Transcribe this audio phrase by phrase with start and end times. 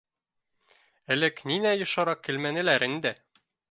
[1.17, 3.19] Элек ниңә йышыраҡ килмәнеләр инде!